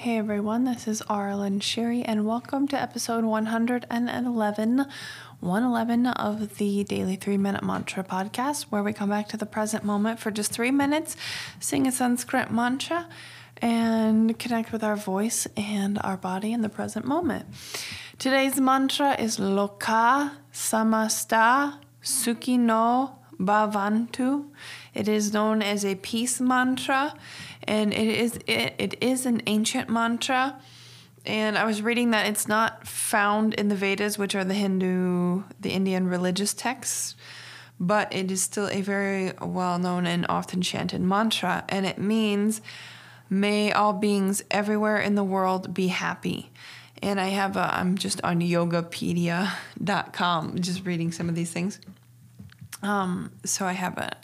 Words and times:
Hey 0.00 0.16
everyone, 0.16 0.64
this 0.64 0.88
is 0.88 1.02
Aaralyn 1.10 1.60
Shiri, 1.60 2.02
and 2.06 2.24
welcome 2.24 2.66
to 2.68 2.80
episode 2.80 3.22
111, 3.22 4.86
111 5.40 6.06
of 6.06 6.56
the 6.56 6.84
Daily 6.84 7.16
Three 7.16 7.36
Minute 7.36 7.62
Mantra 7.62 8.02
podcast, 8.02 8.62
where 8.70 8.82
we 8.82 8.94
come 8.94 9.10
back 9.10 9.28
to 9.28 9.36
the 9.36 9.44
present 9.44 9.84
moment 9.84 10.18
for 10.18 10.30
just 10.30 10.52
three 10.52 10.70
minutes, 10.70 11.18
sing 11.60 11.86
a 11.86 11.92
Sanskrit 11.92 12.50
mantra, 12.50 13.10
and 13.60 14.38
connect 14.38 14.72
with 14.72 14.82
our 14.82 14.96
voice 14.96 15.46
and 15.54 15.98
our 16.02 16.16
body 16.16 16.54
in 16.54 16.62
the 16.62 16.70
present 16.70 17.04
moment. 17.04 17.44
Today's 18.18 18.58
mantra 18.58 19.20
is 19.20 19.36
Loka 19.36 20.30
Samasta 20.50 21.74
Sukhino 22.02 23.16
Bhavantu. 23.38 24.46
It 24.94 25.08
is 25.08 25.32
known 25.32 25.62
as 25.62 25.84
a 25.84 25.94
peace 25.96 26.40
mantra, 26.40 27.14
and 27.66 27.92
it 27.92 28.08
is 28.08 28.38
it, 28.46 28.74
it 28.78 29.02
is 29.02 29.26
an 29.26 29.42
ancient 29.46 29.88
mantra. 29.88 30.60
And 31.26 31.58
I 31.58 31.64
was 31.64 31.82
reading 31.82 32.12
that 32.12 32.26
it's 32.26 32.48
not 32.48 32.86
found 32.86 33.54
in 33.54 33.68
the 33.68 33.74
Vedas, 33.74 34.16
which 34.16 34.34
are 34.34 34.44
the 34.44 34.54
Hindu, 34.54 35.42
the 35.60 35.70
Indian 35.70 36.08
religious 36.08 36.54
texts, 36.54 37.14
but 37.78 38.12
it 38.14 38.30
is 38.30 38.42
still 38.42 38.68
a 38.68 38.80
very 38.80 39.32
well 39.40 39.78
known 39.78 40.06
and 40.06 40.24
often 40.28 40.62
chanted 40.62 41.02
mantra. 41.02 41.64
And 41.68 41.84
it 41.84 41.98
means, 41.98 42.62
May 43.32 43.70
all 43.70 43.92
beings 43.92 44.42
everywhere 44.50 44.98
in 44.98 45.14
the 45.14 45.22
world 45.22 45.72
be 45.72 45.86
happy. 45.86 46.50
And 47.00 47.20
I 47.20 47.28
have 47.28 47.56
a, 47.56 47.72
I'm 47.72 47.96
just 47.96 48.20
on 48.24 48.40
yogapedia.com, 48.40 50.58
just 50.58 50.84
reading 50.84 51.12
some 51.12 51.28
of 51.28 51.36
these 51.36 51.52
things. 51.52 51.78
Um, 52.82 53.32
so 53.44 53.66
I 53.66 53.72
haven't. 53.72 54.14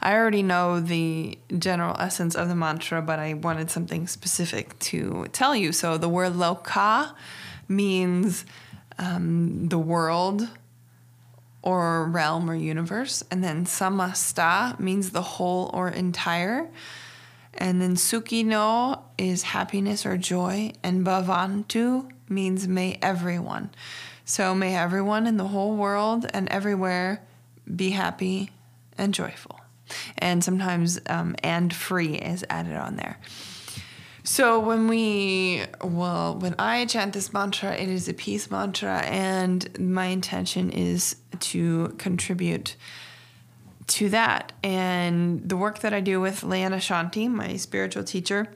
I 0.00 0.14
already 0.14 0.42
know 0.42 0.80
the 0.80 1.38
general 1.56 1.96
essence 1.98 2.34
of 2.34 2.48
the 2.48 2.56
mantra, 2.56 3.00
but 3.02 3.18
I 3.18 3.34
wanted 3.34 3.70
something 3.70 4.08
specific 4.08 4.78
to 4.80 5.26
tell 5.32 5.54
you. 5.54 5.72
So 5.72 5.96
the 5.96 6.08
word 6.08 6.32
loka 6.32 7.14
means 7.68 8.44
um, 8.98 9.68
the 9.68 9.78
world 9.78 10.48
or 11.62 12.06
realm 12.06 12.50
or 12.50 12.54
universe, 12.54 13.22
and 13.30 13.44
then 13.44 13.64
samasta 13.64 14.78
means 14.80 15.10
the 15.10 15.22
whole 15.22 15.70
or 15.72 15.88
entire. 15.88 16.70
And 17.54 17.80
then 17.82 17.96
sukhino 17.96 19.02
is 19.18 19.42
happiness 19.42 20.06
or 20.06 20.16
joy, 20.16 20.72
and 20.82 21.04
bhavantu 21.04 22.10
means 22.28 22.66
may 22.66 22.98
everyone. 23.02 23.70
So 24.24 24.54
may 24.54 24.76
everyone 24.76 25.26
in 25.26 25.36
the 25.36 25.48
whole 25.48 25.76
world 25.76 26.26
and 26.32 26.48
everywhere 26.48 27.22
be 27.74 27.90
happy 27.90 28.50
and 28.96 29.14
joyful. 29.14 29.60
And 30.18 30.44
sometimes 30.44 31.00
um, 31.06 31.34
and 31.42 31.74
free 31.74 32.14
is 32.14 32.44
added 32.48 32.76
on 32.76 32.96
there. 32.96 33.18
So 34.22 34.60
when 34.60 34.86
we, 34.86 35.62
well, 35.82 36.36
when 36.38 36.54
I 36.58 36.84
chant 36.84 37.14
this 37.14 37.32
mantra, 37.32 37.74
it 37.74 37.88
is 37.88 38.08
a 38.08 38.14
peace 38.14 38.50
mantra, 38.50 38.98
and 38.98 39.78
my 39.80 40.06
intention 40.06 40.70
is 40.70 41.16
to 41.40 41.94
contribute 41.98 42.76
to 43.88 44.08
that. 44.10 44.52
And 44.62 45.48
the 45.48 45.56
work 45.56 45.80
that 45.80 45.94
I 45.94 46.00
do 46.00 46.20
with 46.20 46.42
Leanna 46.42 46.76
Shanti, 46.76 47.28
my 47.28 47.56
spiritual 47.56 48.04
teacher, 48.04 48.46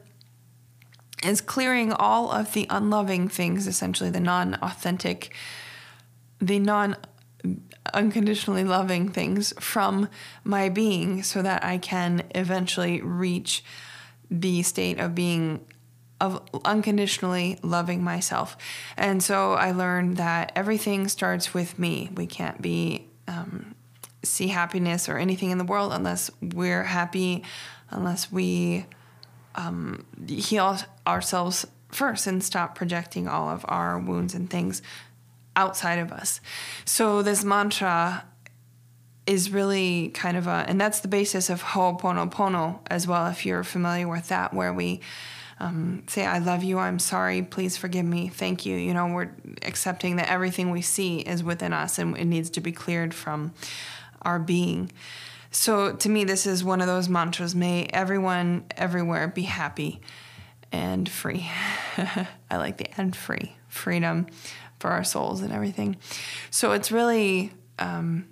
is 1.24 1.40
clearing 1.40 1.92
all 1.92 2.30
of 2.30 2.52
the 2.52 2.66
unloving 2.68 3.28
things, 3.28 3.66
essentially 3.66 4.10
the 4.10 4.20
non 4.20 4.54
authentic, 4.56 5.34
the 6.40 6.58
non 6.58 6.96
unconditionally 7.92 8.64
loving 8.64 9.08
things 9.08 9.52
from 9.58 10.08
my 10.42 10.68
being 10.68 11.22
so 11.22 11.42
that 11.42 11.64
I 11.64 11.78
can 11.78 12.22
eventually 12.34 13.00
reach 13.00 13.64
the 14.30 14.62
state 14.62 14.98
of 14.98 15.14
being 15.14 15.64
of 16.20 16.40
unconditionally 16.64 17.58
loving 17.62 18.02
myself. 18.02 18.56
And 18.96 19.22
so 19.22 19.52
I 19.54 19.72
learned 19.72 20.16
that 20.16 20.52
everything 20.54 21.08
starts 21.08 21.52
with 21.52 21.78
me. 21.78 22.10
We 22.14 22.26
can't 22.26 22.62
be 22.62 23.08
um, 23.28 23.74
see 24.22 24.48
happiness 24.48 25.08
or 25.08 25.18
anything 25.18 25.50
in 25.50 25.58
the 25.58 25.64
world 25.64 25.92
unless 25.92 26.30
we're 26.40 26.84
happy, 26.84 27.42
unless 27.90 28.32
we 28.32 28.86
um, 29.54 30.06
heal 30.26 30.78
ourselves 31.06 31.66
first 31.90 32.26
and 32.26 32.42
stop 32.42 32.74
projecting 32.74 33.28
all 33.28 33.48
of 33.48 33.64
our 33.68 33.98
wounds 33.98 34.34
and 34.34 34.50
things 34.50 34.82
outside 35.56 35.98
of 35.98 36.12
us. 36.12 36.40
So 36.84 37.22
this 37.22 37.44
mantra 37.44 38.24
is 39.26 39.50
really 39.50 40.10
kind 40.10 40.36
of 40.36 40.46
a, 40.46 40.64
and 40.68 40.80
that's 40.80 41.00
the 41.00 41.08
basis 41.08 41.48
of 41.48 41.62
Ho'oponopono 41.62 42.80
as 42.88 43.06
well, 43.06 43.26
if 43.28 43.46
you're 43.46 43.64
familiar 43.64 44.06
with 44.06 44.28
that, 44.28 44.52
where 44.52 44.72
we 44.72 45.00
um, 45.60 46.02
say, 46.08 46.26
I 46.26 46.38
love 46.38 46.62
you, 46.62 46.78
I'm 46.78 46.98
sorry, 46.98 47.42
please 47.42 47.76
forgive 47.76 48.04
me, 48.04 48.28
thank 48.28 48.66
you. 48.66 48.76
You 48.76 48.92
know, 48.92 49.06
we're 49.06 49.30
accepting 49.62 50.16
that 50.16 50.28
everything 50.28 50.70
we 50.70 50.82
see 50.82 51.20
is 51.20 51.42
within 51.42 51.72
us 51.72 51.98
and 51.98 52.16
it 52.18 52.26
needs 52.26 52.50
to 52.50 52.60
be 52.60 52.72
cleared 52.72 53.14
from 53.14 53.54
our 54.22 54.38
being. 54.38 54.90
So 55.50 55.92
to 55.92 56.08
me, 56.08 56.24
this 56.24 56.46
is 56.46 56.64
one 56.64 56.80
of 56.80 56.86
those 56.86 57.08
mantras 57.08 57.54
may 57.54 57.86
everyone 57.86 58.64
everywhere 58.76 59.28
be 59.28 59.42
happy 59.42 60.00
and 60.72 61.08
free. 61.08 61.48
I 62.50 62.56
like 62.56 62.78
the 62.78 62.88
and 62.96 63.14
free, 63.14 63.56
freedom 63.68 64.26
for 64.84 64.90
our 64.90 65.02
souls 65.02 65.40
and 65.40 65.50
everything. 65.50 65.96
So 66.50 66.72
it's 66.72 66.92
really 66.92 67.54
um, 67.78 68.28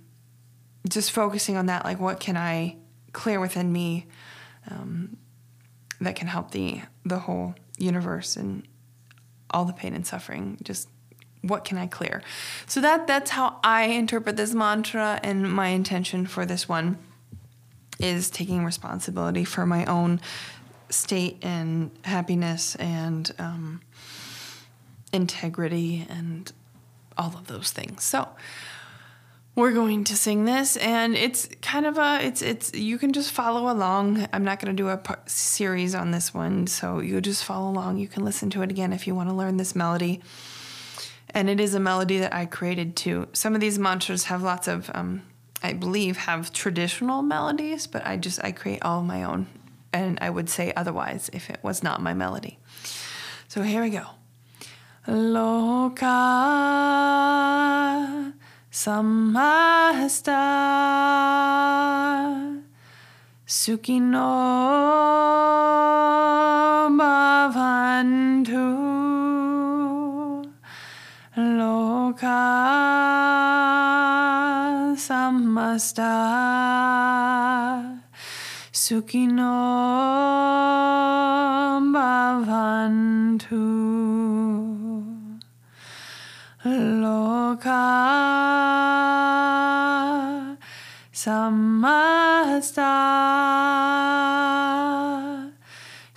just 0.86 1.10
focusing 1.10 1.56
on 1.56 1.64
that 1.64 1.82
like, 1.86 1.98
what 1.98 2.20
can 2.20 2.36
I 2.36 2.76
clear 3.14 3.40
within 3.40 3.72
me 3.72 4.04
um, 4.70 5.16
that 6.02 6.14
can 6.14 6.28
help 6.28 6.50
the, 6.50 6.82
the 7.06 7.20
whole 7.20 7.54
universe 7.78 8.36
and 8.36 8.68
all 9.48 9.64
the 9.64 9.72
pain 9.72 9.94
and 9.94 10.06
suffering? 10.06 10.58
Just 10.62 10.90
what 11.40 11.64
can 11.64 11.78
I 11.78 11.86
clear? 11.86 12.22
So 12.66 12.82
that 12.82 13.06
that's 13.06 13.30
how 13.30 13.58
I 13.64 13.84
interpret 13.84 14.36
this 14.36 14.52
mantra 14.52 15.20
and 15.22 15.50
my 15.50 15.68
intention 15.68 16.26
for 16.26 16.44
this 16.44 16.68
one 16.68 16.98
is 17.98 18.28
taking 18.28 18.62
responsibility 18.62 19.44
for 19.44 19.64
my 19.64 19.86
own 19.86 20.20
state 20.90 21.38
and 21.40 21.90
happiness 22.04 22.74
and 22.74 23.32
um, 23.38 23.80
integrity 25.12 26.06
and 26.08 26.52
all 27.16 27.34
of 27.36 27.46
those 27.46 27.70
things. 27.70 28.04
So 28.04 28.28
we're 29.54 29.72
going 29.72 30.04
to 30.04 30.16
sing 30.16 30.46
this 30.46 30.78
and 30.78 31.14
it's 31.14 31.46
kind 31.60 31.84
of 31.84 31.98
a 31.98 32.20
it's 32.22 32.40
it's 32.40 32.72
you 32.74 32.96
can 32.98 33.12
just 33.12 33.30
follow 33.30 33.70
along. 33.70 34.26
I'm 34.32 34.44
not 34.44 34.60
going 34.60 34.74
to 34.74 34.82
do 34.82 34.88
a 34.88 34.96
p- 34.96 35.14
series 35.26 35.94
on 35.94 36.10
this 36.10 36.32
one 36.32 36.66
so 36.66 37.00
you 37.00 37.20
just 37.20 37.44
follow 37.44 37.70
along. 37.70 37.98
You 37.98 38.08
can 38.08 38.24
listen 38.24 38.48
to 38.50 38.62
it 38.62 38.70
again 38.70 38.92
if 38.92 39.06
you 39.06 39.14
want 39.14 39.28
to 39.28 39.34
learn 39.34 39.58
this 39.58 39.76
melody. 39.76 40.22
And 41.34 41.48
it 41.48 41.60
is 41.60 41.74
a 41.74 41.80
melody 41.80 42.18
that 42.18 42.34
i 42.34 42.44
created 42.44 42.94
too 42.94 43.26
some 43.32 43.54
of 43.54 43.60
these 43.62 43.78
mantras 43.78 44.24
have 44.24 44.42
lots 44.42 44.68
of 44.68 44.90
um, 44.94 45.22
i 45.62 45.72
believe 45.72 46.18
have 46.18 46.52
traditional 46.52 47.22
melodies 47.22 47.86
but 47.86 48.06
i 48.06 48.18
just 48.18 48.44
i 48.44 48.52
create 48.52 48.82
all 48.82 49.02
my 49.02 49.22
own 49.24 49.46
and 49.94 50.18
i 50.20 50.28
would 50.28 50.50
say 50.50 50.74
otherwise 50.76 51.30
if 51.32 51.48
it 51.48 51.58
was 51.62 51.82
not 51.82 52.02
my 52.02 52.12
melody. 52.12 52.58
So 53.48 53.62
here 53.62 53.80
we 53.80 53.88
go 53.88 54.06
Loka 55.04 56.22
samasta 58.70 60.42
sukhino 63.44 64.30
bhavantu 66.98 68.66
loka 71.34 72.42
samasta 74.96 76.14
sukhino 78.70 79.58
bhavantu 81.92 83.71
samasta 91.22 92.94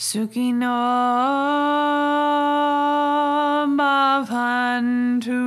sukhino 0.08 0.82
bhavantu 3.78 5.44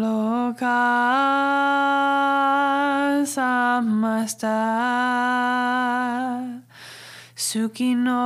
loka 0.00 0.84
samasta 3.34 4.58
sukhino 7.36 8.24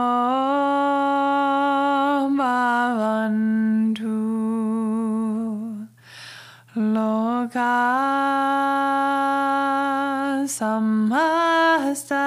bhavantu 2.38 4.41
loka 7.42 7.74
samasta 10.46 12.26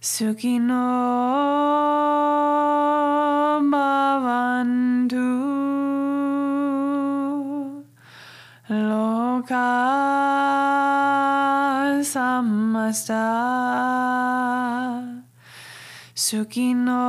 Sukhino 0.00 0.86
bhavantu 3.70 5.30
loka 8.70 9.70
samasta 12.04 13.26
Sukhino 16.14 17.06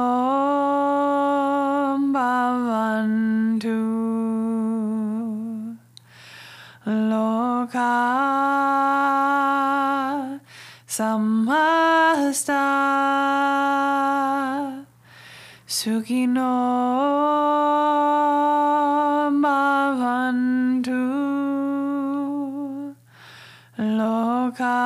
loka 7.71 7.91
samasta 10.87 12.63
Sukhino 15.67 16.51
bhavantu 19.41 21.03
loka 23.79 24.79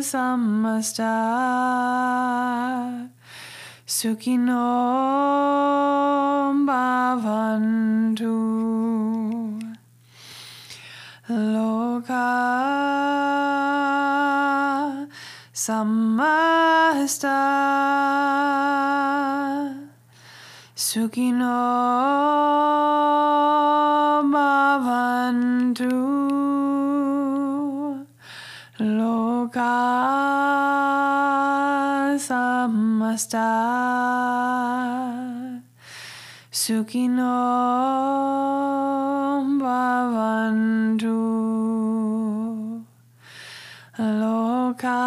samasta 0.00 1.14
Sukhino 3.86 4.66
bhavantu 6.66 8.34
loka 11.30 12.26
samasta 15.52 17.38
Sukhino 20.74 21.60
bhavantu 24.32 25.94
loka 28.98 29.76
samasta 32.18 33.48
Sukhino 36.52 37.30
bhavantu 39.62 41.14
loka 44.18 44.98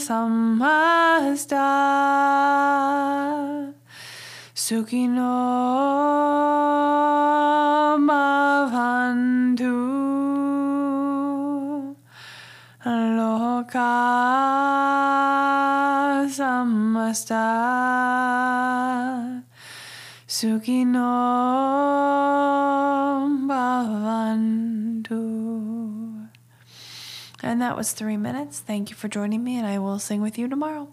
samasta. 0.00 1.68
Sukhino 4.56 5.36
bhavantu 8.08 9.76
loka 13.20 13.92
samasta 16.32 17.44
Sukhino 20.34 20.98
bhavantu 23.46 25.22
and 27.40 27.62
that 27.62 27.76
was 27.76 27.92
three 27.92 28.16
minutes. 28.16 28.58
Thank 28.58 28.90
you 28.90 28.96
for 28.96 29.06
joining 29.06 29.44
me, 29.44 29.56
and 29.56 29.64
I 29.64 29.78
will 29.78 30.00
sing 30.00 30.22
with 30.22 30.36
you 30.36 30.48
tomorrow. 30.48 30.88